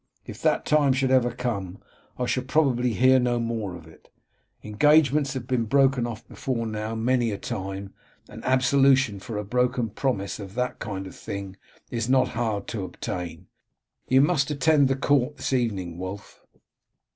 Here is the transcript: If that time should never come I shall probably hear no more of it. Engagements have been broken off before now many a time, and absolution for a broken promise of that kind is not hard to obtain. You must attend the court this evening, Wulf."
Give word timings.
If 0.25 0.41
that 0.41 0.65
time 0.65 0.93
should 0.93 1.11
never 1.11 1.29
come 1.29 1.77
I 2.17 2.25
shall 2.25 2.43
probably 2.45 2.93
hear 2.93 3.19
no 3.19 3.39
more 3.39 3.75
of 3.75 3.85
it. 3.85 4.09
Engagements 4.63 5.33
have 5.35 5.45
been 5.45 5.65
broken 5.65 6.07
off 6.07 6.27
before 6.27 6.65
now 6.65 6.95
many 6.95 7.29
a 7.29 7.37
time, 7.37 7.93
and 8.27 8.43
absolution 8.43 9.19
for 9.19 9.37
a 9.37 9.43
broken 9.43 9.91
promise 9.91 10.39
of 10.39 10.55
that 10.55 10.79
kind 10.79 11.05
is 11.91 12.09
not 12.09 12.29
hard 12.29 12.65
to 12.69 12.83
obtain. 12.83 13.45
You 14.07 14.21
must 14.21 14.49
attend 14.49 14.87
the 14.87 14.95
court 14.95 15.37
this 15.37 15.53
evening, 15.53 15.99
Wulf." 15.99 16.41